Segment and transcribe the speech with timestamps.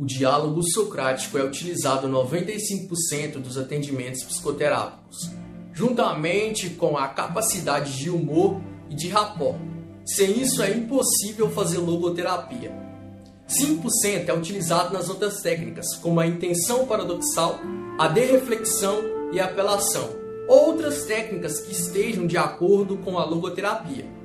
[0.00, 5.30] O diálogo socrático é utilizado 95% dos atendimentos psicoterápicos,
[5.74, 9.58] juntamente com a capacidade de humor e de rapport.
[10.06, 12.72] Sem isso é impossível fazer logoterapia.
[13.46, 17.60] 5% é utilizado nas outras técnicas, como a intenção paradoxal,
[17.98, 19.02] a derreflexão
[19.34, 20.08] e a apelação.
[20.48, 24.19] Outras técnicas que estejam de acordo com a logoterapia.